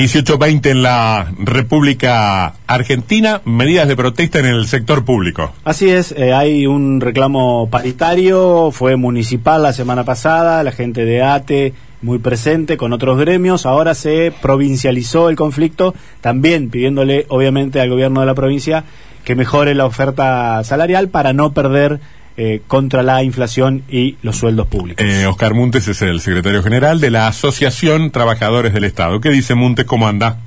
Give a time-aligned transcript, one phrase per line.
[0.00, 5.52] 18.20 en la República Argentina, medidas de protesta en el sector público.
[5.62, 11.22] Así es, eh, hay un reclamo paritario, fue municipal la semana pasada, la gente de
[11.22, 17.90] ATE muy presente con otros gremios, ahora se provincializó el conflicto, también pidiéndole obviamente al
[17.90, 18.84] gobierno de la provincia
[19.24, 22.00] que mejore la oferta salarial para no perder
[22.42, 25.04] eh, contra la inflación y los sueldos públicos.
[25.06, 29.20] Eh, Oscar Muntes es el secretario general de la Asociación Trabajadores del Estado.
[29.20, 29.84] ¿Qué dice Muntes?
[29.84, 30.38] ¿Cómo anda?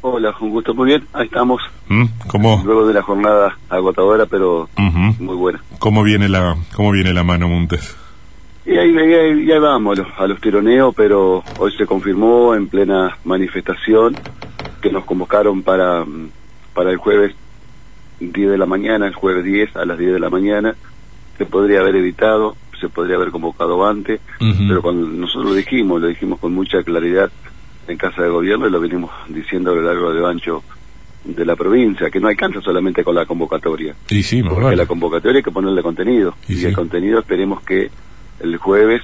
[0.00, 1.60] Hola, un gusto, muy bien, ahí estamos.
[1.88, 2.04] ¿Mm?
[2.26, 2.62] ¿Cómo?
[2.64, 5.62] Luego de la jornada agotadora, pero muy buena.
[5.78, 7.98] ¿Cómo viene la, cómo viene la mano, Muntes?
[8.64, 13.18] Y ahí, ahí, vamos, a los, a los tironeos, pero hoy se confirmó en plena
[13.24, 14.16] manifestación
[14.80, 16.02] que nos convocaron para,
[16.72, 17.34] para el jueves
[18.20, 20.74] 10 de la mañana, el jueves 10 a las 10 de la mañana,
[21.42, 26.06] se podría haber evitado, se podría haber convocado antes, pero cuando nosotros lo dijimos, lo
[26.06, 27.32] dijimos con mucha claridad
[27.88, 30.62] en Casa de Gobierno y lo venimos diciendo a lo largo de ancho
[31.24, 33.96] de la provincia, que no alcanza solamente con la convocatoria.
[34.08, 36.36] Y sí, porque la convocatoria hay que ponerle contenido.
[36.48, 37.90] Y, el contenido esperemos que
[38.38, 39.02] el jueves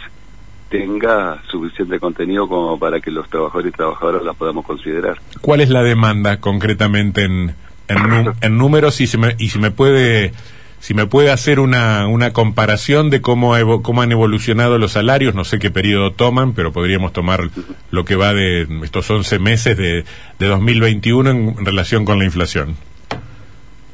[0.69, 5.19] tenga suficiente contenido como para que los trabajadores y trabajadoras la podamos considerar.
[5.41, 7.55] ¿Cuál es la demanda concretamente en,
[7.89, 10.33] en, números y si me, y si me puede
[10.81, 15.45] si me puede hacer una, una comparación de cómo, cómo han evolucionado los salarios, no
[15.45, 17.51] sé qué periodo toman, pero podríamos tomar
[17.91, 20.05] lo que va de estos 11 meses de,
[20.39, 22.77] de 2021 en relación con la inflación.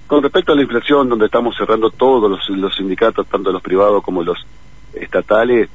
[0.07, 4.03] Con respecto a la inflación, donde estamos cerrando todos los, los sindicatos, tanto los privados
[4.03, 4.39] como los
[4.93, 5.71] estatales,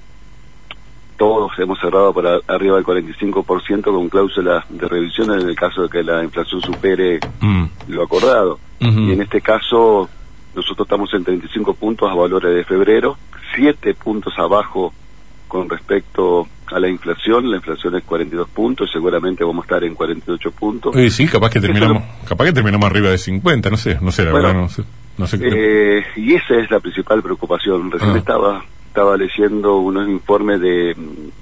[1.18, 5.90] todos hemos cerrado por arriba del 45% con cláusula de revisión en el caso de
[5.90, 7.66] que la inflación supere mm.
[7.90, 8.60] lo acordado.
[8.80, 10.08] Y en este caso
[10.55, 13.17] nosotros estamos en 35 puntos a valores de febrero,
[13.55, 14.94] 7 puntos abajo
[15.47, 17.50] con respecto a la inflación.
[17.50, 20.95] La inflación es 42 puntos, seguramente vamos a estar en 48 puntos.
[20.95, 24.25] Sí, sí, capaz que terminamos, capaz que terminamos arriba de 50, no sé, no sé,
[24.25, 24.83] la verdad, no sé.
[25.17, 27.91] No sé eh, y esa es la principal preocupación.
[27.91, 28.17] Recién ah.
[28.17, 30.95] estaba estaba leyendo unos informes de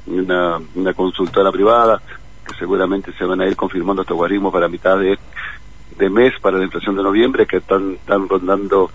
[0.07, 2.01] una, una consultora privada
[2.45, 5.17] que seguramente se van a ir confirmando estos guarismos para mitad de
[5.97, 8.91] de mes para la inflación de noviembre que están, están rondando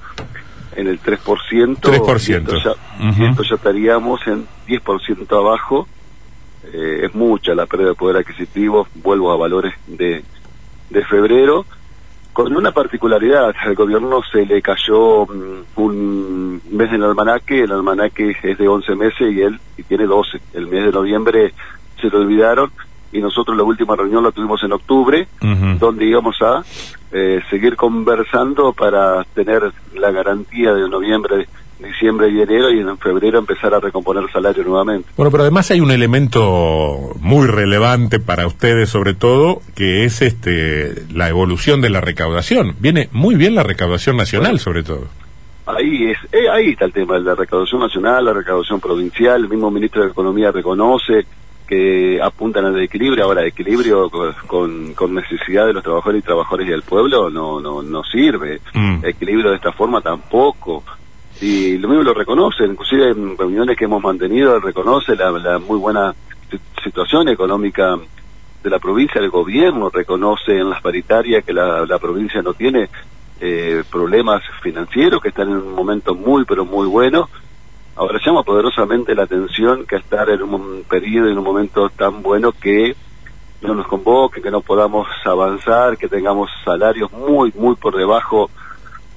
[0.77, 1.81] en el 3%.
[1.81, 2.29] 3%.
[2.29, 5.87] Y esto ya, esto ya estaríamos en 10% abajo.
[6.73, 8.87] Eh, es mucha la pérdida de poder adquisitivo.
[8.95, 10.25] Vuelvo a valores de,
[10.91, 11.67] de febrero.
[12.33, 17.73] Con una particularidad, al gobierno se le cayó mm, un mes en el almanaque, el
[17.73, 20.41] almanaque es de 11 meses y él y tiene 12.
[20.55, 21.53] El mes de noviembre
[22.01, 22.73] se lo olvidaron
[23.13, 25.29] y nosotros la última reunión la tuvimos en octubre,
[25.79, 26.65] donde íbamos a
[27.13, 31.47] eh, seguir conversando para tener la garantía de noviembre,
[31.79, 35.09] diciembre y enero y en febrero empezar a recomponer el salario nuevamente.
[35.17, 41.05] Bueno, pero además hay un elemento muy relevante para ustedes sobre todo, que es este
[41.13, 42.77] la evolución de la recaudación.
[42.81, 45.07] Viene muy bien la recaudación nacional sobre todo.
[45.67, 49.49] Ahí es, eh, ahí está el tema de la recaudación nacional, la recaudación provincial, el
[49.49, 51.25] mismo ministro de Economía reconoce
[51.67, 53.25] que apuntan al equilibrio.
[53.25, 54.11] Ahora, equilibrio
[54.47, 58.61] con, con necesidad de los trabajadores y trabajadores y del pueblo no, no, no sirve.
[58.75, 59.05] Mm.
[59.05, 60.83] Equilibrio de esta forma tampoco.
[61.41, 65.79] Y lo mismo lo reconoce, inclusive en reuniones que hemos mantenido, reconoce la, la muy
[65.79, 66.15] buena
[66.83, 67.97] situación económica
[68.63, 72.89] de la provincia, el gobierno reconoce en las paritarias que la, la provincia no tiene
[73.41, 77.29] eh, problemas financieros, que están en un momento muy, pero muy bueno
[77.95, 82.53] Ahora llama poderosamente la atención que estar en un periodo, en un momento tan bueno
[82.53, 82.97] que
[83.61, 88.51] no nos convoque, que no podamos avanzar, que tengamos salarios muy, muy por debajo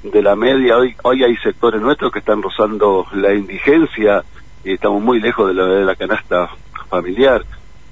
[0.03, 0.77] de la media.
[0.77, 4.23] Hoy, hoy hay sectores nuestros que están rozando la indigencia
[4.63, 6.49] y estamos muy lejos de la, de la canasta
[6.89, 7.43] familiar.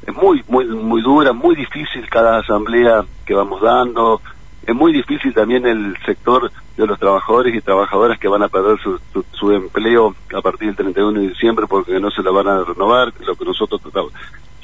[0.06, 4.22] Es muy, muy, muy dura, muy difícil cada asamblea que vamos dando,
[4.66, 8.78] es muy difícil también el sector de los trabajadores y trabajadoras que van a perder
[8.82, 9.00] su,
[9.32, 13.14] su, empleo a partir del 31 de diciembre porque no se lo van a renovar,
[13.20, 13.82] lo que nosotros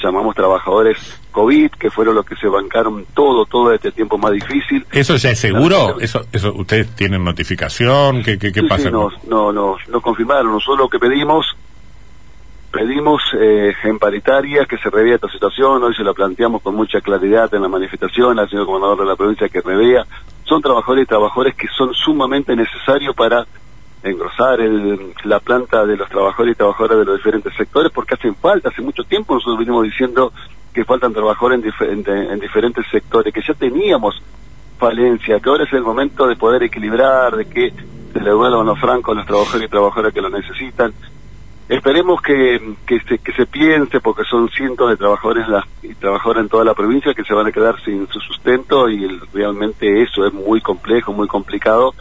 [0.02, 0.98] llamamos trabajadores
[1.32, 4.86] COVID, que fueron los que se bancaron todo, todo este tiempo más difícil.
[4.92, 6.00] ¿Eso ya es seguro?
[6.00, 8.24] ¿Eso, eso ¿Ustedes tienen notificación?
[8.24, 8.90] ¿Qué, qué, qué pasa?
[8.90, 10.54] no, no, no, no confirmaron.
[10.54, 11.46] Nosotros lo que pedimos
[12.72, 17.02] Pedimos eh, en paritaria que se revea esta situación, hoy se lo planteamos con mucha
[17.02, 20.06] claridad en la manifestación al señor gobernador de la provincia que revea.
[20.44, 23.48] Son trabajadores y trabajadores que son sumamente necesarios para
[24.04, 28.36] engrosar el, la planta de los trabajadores y trabajadoras de los diferentes sectores porque hacen
[28.36, 30.32] falta, hace mucho tiempo nosotros venimos diciendo
[30.72, 34.22] que faltan trabajadores en, en diferentes sectores, que ya teníamos
[34.78, 37.74] falencia, que ahora es el momento de poder equilibrar, de que
[38.14, 40.94] se le vuelvan los francos a los trabajadores y trabajadoras que lo necesitan
[41.70, 46.42] Esperemos que, que, se, que se piense, porque son cientos de trabajadores la, y trabajadores
[46.42, 50.26] en toda la provincia que se van a quedar sin su sustento y realmente eso
[50.26, 51.94] es muy complejo, muy complicado.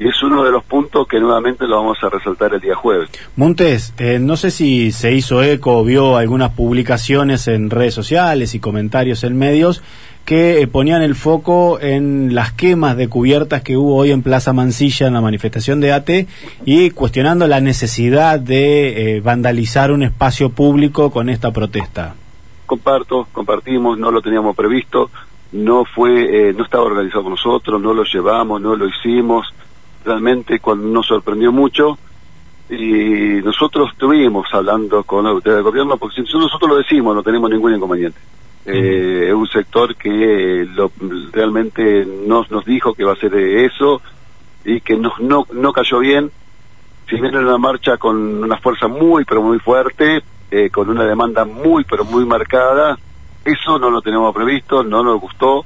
[0.00, 3.10] Y es uno de los puntos que nuevamente lo vamos a resaltar el día jueves.
[3.36, 8.54] Montes, eh, no sé si se hizo eco o vio algunas publicaciones en redes sociales
[8.54, 9.82] y comentarios en medios
[10.24, 14.52] que eh, ponían el foco en las quemas de cubiertas que hubo hoy en Plaza
[14.52, 16.26] Mansilla en la manifestación de ATE
[16.64, 22.14] y cuestionando la necesidad de eh, vandalizar un espacio público con esta protesta.
[22.66, 25.10] Comparto, compartimos, no lo teníamos previsto,
[25.52, 29.46] no fue, eh, no estaba organizado con nosotros, no lo llevamos, no lo hicimos,
[30.04, 31.98] realmente cuando nos sorprendió mucho
[32.70, 37.22] y nosotros estuvimos hablando con la autoridad del gobierno porque si nosotros lo decimos no
[37.22, 38.18] tenemos ningún inconveniente
[38.64, 40.92] eh, es un sector que lo,
[41.32, 44.00] realmente nos, nos dijo que va a ser eso
[44.64, 46.30] y que no, no, no cayó bien.
[47.08, 51.44] Si viene una marcha con una fuerza muy, pero muy fuerte, eh, con una demanda
[51.44, 52.98] muy, pero muy marcada,
[53.44, 55.64] eso no lo tenemos previsto, no nos gustó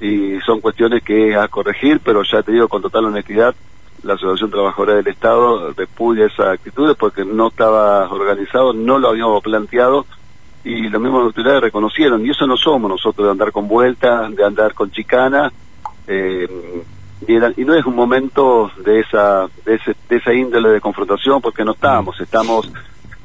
[0.00, 3.54] y son cuestiones que a corregir, pero ya te digo con total honestidad,
[4.02, 9.42] la Asociación Trabajadora del Estado repudia esa actitud porque no estaba organizado, no lo habíamos
[9.42, 10.04] planteado
[10.64, 14.44] y los mismos autoridades reconocieron, y eso no somos nosotros de andar con vueltas, de
[14.44, 15.52] andar con chicana,
[16.06, 16.48] eh,
[17.26, 21.64] y, no es un momento de esa, de, ese, de esa índole de confrontación porque
[21.64, 22.70] no estamos, estamos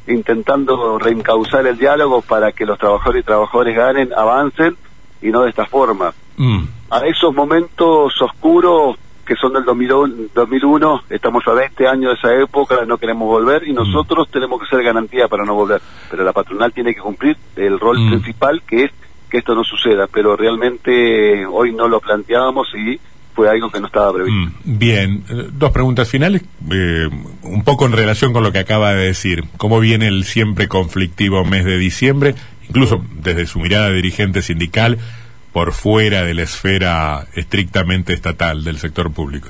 [0.07, 4.77] intentando reencauzar el diálogo para que los trabajadores y trabajadores ganen, avancen
[5.21, 6.13] y no de esta forma.
[6.37, 6.63] Mm.
[6.89, 8.97] A esos momentos oscuros
[9.29, 13.73] que son del 2001, estamos a 20 años de esa época, no queremos volver y
[13.73, 13.75] mm.
[13.75, 15.79] nosotros tenemos que ser garantía para no volver.
[16.09, 18.09] Pero la patronal tiene que cumplir el rol mm.
[18.09, 18.91] principal que es
[19.29, 22.99] que esto no suceda, pero realmente hoy no lo planteábamos y
[23.35, 24.51] fue algo que no estaba previsto.
[24.65, 24.79] Mm.
[24.79, 26.41] Bien, eh, dos preguntas finales,
[26.71, 27.07] eh,
[27.43, 29.43] un poco en relación con lo que acaba de decir.
[29.57, 32.33] ¿Cómo viene el siempre conflictivo mes de diciembre?
[32.67, 34.97] Incluso desde su mirada dirigente sindical,
[35.53, 39.49] por fuera de la esfera estrictamente estatal del sector público.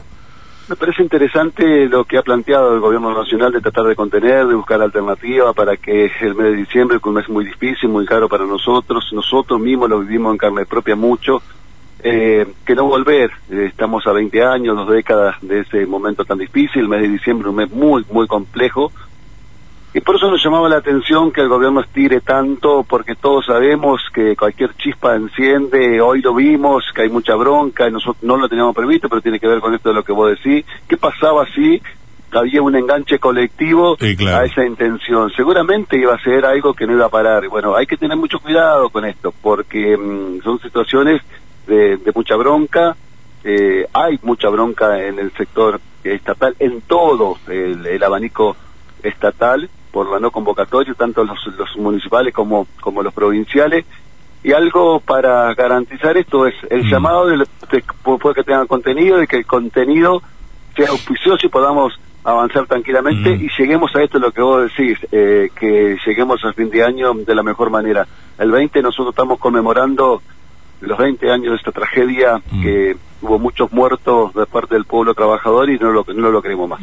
[0.69, 4.53] Me parece interesante lo que ha planteado el gobierno nacional de tratar de contener, de
[4.53, 8.29] buscar alternativas para que el mes de diciembre, que un mes muy difícil, muy caro
[8.29, 11.41] para nosotros, nosotros mismos lo vivimos en carne propia mucho,
[12.03, 13.31] eh, que no volver.
[13.49, 17.09] Eh, estamos a 20 años, dos décadas de ese momento tan difícil, el mes de
[17.09, 18.91] diciembre, un mes muy, muy complejo,
[19.91, 24.01] y por eso nos llamaba la atención que el gobierno estire tanto, porque todos sabemos
[24.13, 28.47] que cualquier chispa enciende, hoy lo vimos, que hay mucha bronca, y nosotros no lo
[28.47, 30.63] teníamos previsto, pero tiene que ver con esto de lo que vos decís.
[30.87, 31.81] ¿Qué pasaba si
[32.31, 35.31] había un enganche colectivo a esa intención?
[35.35, 37.47] Seguramente iba a ser algo que no iba a parar.
[37.47, 41.19] Bueno, hay que tener mucho cuidado con esto, porque mm, son situaciones
[41.65, 42.95] de, mucha bronca,
[43.43, 48.55] eh, hay mucha bronca en el sector estatal, en todo el abanico
[49.01, 53.85] estatal, por la no convocatoria, tanto los, los municipales como, como los provinciales.
[54.43, 56.89] Y algo para garantizar esto es el mm.
[56.89, 60.21] llamado de, que tenga contenido, de que el contenido
[60.75, 63.45] sea auspicioso y podamos avanzar tranquilamente mm.
[63.45, 67.13] y lleguemos a esto lo que vos decís, eh, que lleguemos al fin de año
[67.13, 68.07] de la mejor manera.
[68.37, 70.21] El 20 nosotros estamos conmemorando
[70.81, 72.61] los 20 años de esta tragedia mm.
[72.61, 76.69] que hubo muchos muertos de parte del pueblo trabajador y no lo, no lo queremos
[76.69, 76.79] más.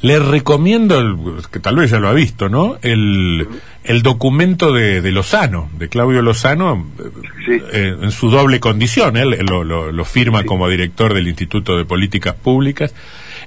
[0.00, 2.78] Le recomiendo, que tal vez ya lo ha visto, ¿no?
[2.82, 3.48] El,
[3.82, 6.86] el documento de, de, Lozano, de Claudio Lozano,
[7.72, 9.16] eh, en su doble condición.
[9.16, 12.94] Él lo, lo, firma como director del Instituto de Políticas Públicas,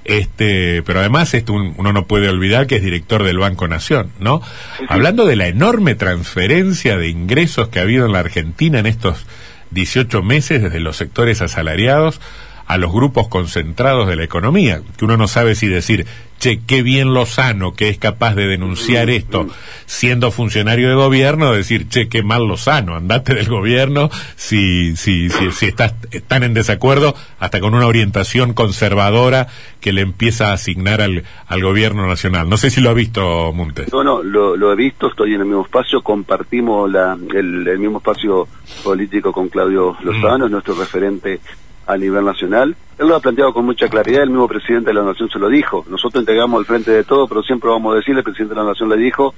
[0.04, 4.42] este, pero además este, uno no puede olvidar que es director del Banco Nación, ¿no?
[4.88, 9.24] Hablando de la enorme transferencia de ingresos que ha habido en la Argentina en estos
[9.70, 12.20] 18 meses desde los sectores asalariados
[12.66, 16.06] a los grupos concentrados de la economía, que uno no sabe si decir,
[16.42, 19.46] che, qué bien Lozano que es capaz de denunciar esto
[19.86, 25.52] siendo funcionario de gobierno, decir, che, qué mal Lozano, andate del gobierno si, si, si,
[25.52, 25.94] si estás
[26.26, 29.46] tan en desacuerdo, hasta con una orientación conservadora
[29.80, 32.48] que le empieza a asignar al, al gobierno nacional.
[32.48, 33.92] No sé si lo ha visto, Montes.
[33.92, 38.48] No, no, lo, he visto, estoy en el mismo espacio, compartimos la, el, mismo espacio
[38.82, 40.50] político con Claudio Lozano, mm.
[40.50, 41.40] nuestro referente
[41.86, 42.76] a nivel nacional.
[42.98, 45.48] Él lo ha planteado con mucha claridad, el mismo presidente de la Nación se lo
[45.48, 45.84] dijo.
[45.88, 48.68] Nosotros entregamos al frente de todo, pero siempre vamos a decir, el presidente de la
[48.68, 49.34] Nación le dijo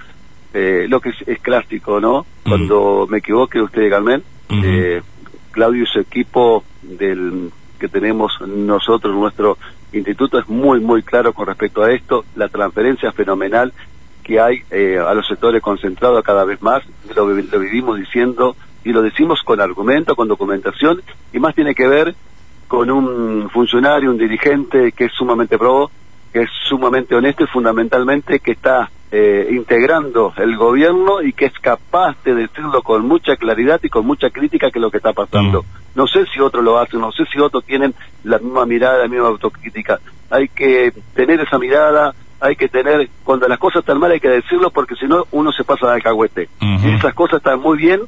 [0.52, 2.26] eh, lo que es, clásico, ¿no?
[2.46, 5.02] Cuando me equivoque, usted, Carmen, eh,
[5.50, 9.58] Claudio y su equipo del que tenemos nosotros, nuestro
[9.92, 12.24] instituto, es muy, muy claro con respecto a esto.
[12.36, 13.72] La transferencia fenomenal
[14.22, 16.82] que hay eh, a los sectores concentrados cada vez más,
[17.14, 21.88] lo, lo vivimos diciendo y lo decimos con argumento, con documentación, y más tiene que
[21.88, 22.14] ver
[22.74, 25.92] con un funcionario, un dirigente que es sumamente pro,
[26.32, 31.52] que es sumamente honesto y fundamentalmente que está eh, integrando el gobierno y que es
[31.60, 35.12] capaz de decirlo con mucha claridad y con mucha crítica que es lo que está
[35.12, 35.62] pasando.
[35.62, 35.66] Mm.
[35.94, 39.08] No sé si otros lo hacen, no sé si otros tienen la misma mirada, la
[39.08, 40.00] misma autocrítica.
[40.28, 44.30] Hay que tener esa mirada, hay que tener, cuando las cosas están mal hay que
[44.30, 46.48] decirlo porque si no uno se pasa de alcahuete.
[46.60, 46.88] Ujú.
[46.88, 48.00] Y esas cosas están muy bien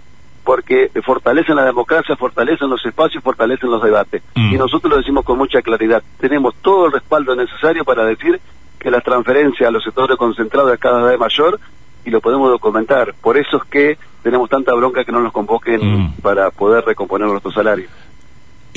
[0.47, 4.23] porque fortalecen la democracia, fortalecen los espacios, fortalecen los debates.
[4.37, 4.55] Mm.
[4.55, 6.03] Y nosotros lo decimos con mucha claridad.
[6.21, 8.41] Tenemos todo el respaldo necesario para decir
[8.79, 11.59] que la transferencia a los sectores concentrados es cada vez mayor
[12.05, 13.13] y lo podemos documentar.
[13.21, 16.13] Por eso es que tenemos tanta bronca que no nos convoquen Mm.
[16.23, 17.91] para poder recomponer nuestros salarios.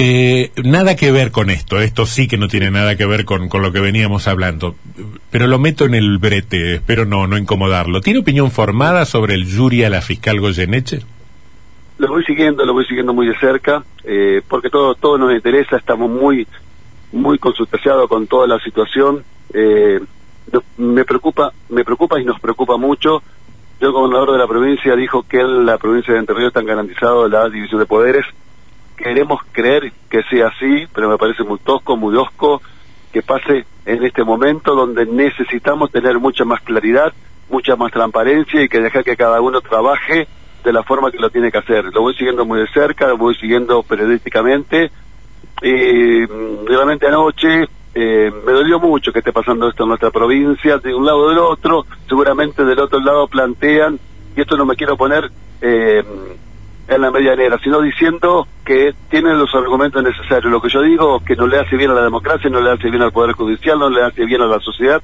[0.02, 3.50] Eh, nada que ver con esto, esto sí que no tiene nada que ver con,
[3.50, 4.76] con lo que veníamos hablando,
[5.30, 8.00] pero lo meto en el brete, espero no, no incomodarlo.
[8.00, 11.02] ¿Tiene opinión formada sobre el jury a la fiscal Goyeneche?
[12.00, 15.76] Lo voy siguiendo, lo voy siguiendo muy de cerca, eh, porque todo todo nos interesa,
[15.76, 16.48] estamos muy
[17.12, 19.26] muy consultados con toda la situación.
[19.54, 20.00] Eh,
[20.78, 23.22] me preocupa, me preocupa y nos preocupa mucho.
[23.82, 26.66] Yo, el gobernador de la provincia, dijo que en la provincia de Entre Ríos están
[26.66, 28.26] garantizados la división de poderes.
[28.96, 32.62] Queremos creer que sea así, pero me parece muy tosco, muy osco
[33.12, 37.12] que pase en este momento donde necesitamos tener mucha más claridad,
[37.50, 40.30] mucha más transparencia y que dejar que cada uno trabaje
[40.64, 41.86] de la forma que lo tiene que hacer.
[41.86, 44.92] Lo voy siguiendo muy de cerca, lo voy siguiendo periodísticamente.
[45.62, 50.78] Y mm, realmente anoche eh, me dolió mucho que esté pasando esto en nuestra provincia,
[50.78, 54.00] de un lado o del otro, seguramente del otro lado plantean,
[54.36, 55.30] y esto no me quiero poner
[55.62, 56.04] eh,
[56.88, 60.52] en la medianera, sino diciendo que tienen los argumentos necesarios.
[60.52, 62.90] Lo que yo digo que no le hace bien a la democracia, no le hace
[62.90, 65.02] bien al Poder Judicial, no le hace bien a la sociedad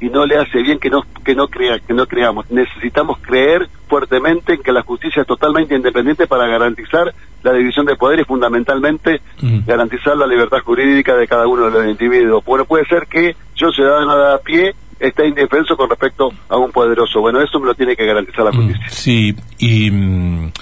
[0.00, 2.50] y no le hace bien que no que no crea que no creamos.
[2.50, 7.96] Necesitamos creer fuertemente en que la justicia es totalmente independiente para garantizar la división de
[7.96, 9.60] poderes fundamentalmente Mm.
[9.66, 12.44] garantizar la libertad jurídica de cada uno de los individuos.
[12.44, 16.70] Bueno puede ser que yo ciudadano de a pie esté indefenso con respecto a un
[16.72, 17.20] poderoso.
[17.20, 18.88] Bueno eso me lo tiene que garantizar la Mm, justicia.
[18.90, 20.52] Sí, y mm,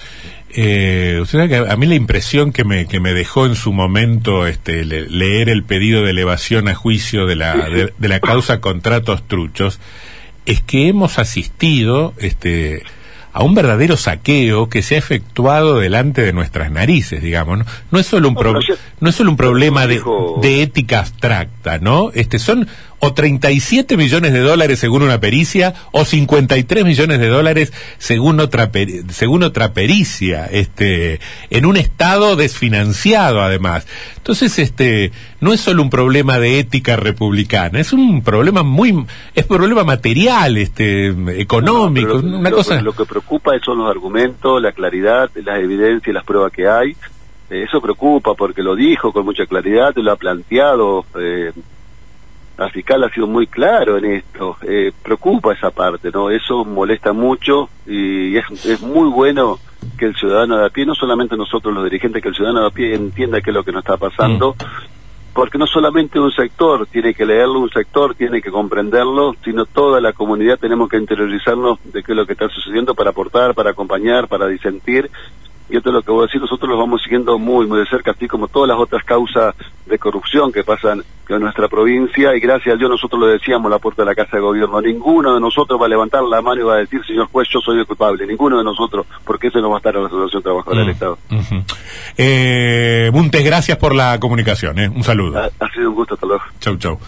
[0.55, 3.73] eh, usted sabe que a mí la impresión que me, que me dejó en su
[3.73, 8.21] momento este, le- leer el pedido de elevación a juicio de la, de, de la
[8.21, 9.78] causa contratos truchos
[10.47, 12.83] es que hemos asistido este,
[13.35, 17.59] a un verdadero saqueo que se ha efectuado delante de nuestras narices, digamos.
[17.59, 18.59] No, no es solo un No, pro-
[19.11, 19.97] es solo un problema de,
[20.40, 22.11] de ética abstracta, ¿no?
[22.15, 22.67] Este son
[23.01, 28.73] o 37 millones de dólares según una pericia o 53 millones de dólares según otra
[28.73, 31.21] peri- según otra pericia, este
[31.51, 33.87] en un estado desfinanciado además.
[34.17, 39.45] Entonces, este no es solo un problema de ética republicana, es un problema muy es
[39.45, 41.09] problema material, este
[41.41, 46.09] económico, No, una lo, cosa Lo que preocupa son los argumentos, la claridad, las evidencias
[46.09, 46.97] y las pruebas que hay.
[47.50, 51.05] Eh, eso preocupa porque lo dijo con mucha claridad, lo ha planteado.
[51.19, 51.52] Eh,
[52.59, 54.57] la fiscal ha sido muy claro en esto.
[54.62, 56.31] Eh, preocupa esa parte, ¿no?
[56.31, 59.59] Eso molesta mucho y es, es muy bueno
[59.97, 62.67] que el ciudadano de a pie, no solamente nosotros los dirigentes, que el ciudadano de
[62.67, 64.57] a pie entienda qué es lo que nos está pasando.
[65.33, 70.00] Porque no solamente un sector tiene que leerlo, un sector tiene que comprenderlo, sino toda
[70.00, 73.71] la comunidad tenemos que interiorizarnos de qué es lo que está sucediendo para aportar, para
[73.71, 75.09] acompañar, para disentir.
[75.71, 77.87] Y esto es lo que voy a decir, nosotros los vamos siguiendo muy, muy de
[77.87, 79.55] cerca, así como todas las otras causas
[79.87, 82.35] de corrupción que pasan en nuestra provincia.
[82.35, 84.81] Y gracias a Dios nosotros lo decíamos a la puerta de la Casa de Gobierno.
[84.81, 87.61] Ninguno de nosotros va a levantar la mano y va a decir, señor juez, yo
[87.61, 88.27] soy el culpable.
[88.27, 90.93] Ninguno de nosotros, porque eso no va a estar en la Asociación Trabajadora del Mm,
[90.93, 91.19] Estado.
[91.33, 91.65] ujú.
[92.17, 94.89] eh, Buntes, gracias por la comunicación, ¿eh?
[94.89, 95.39] un saludo.
[95.39, 96.43] Ha, ha sido un gusto, hasta luego.
[96.61, 96.99] Chau, chau.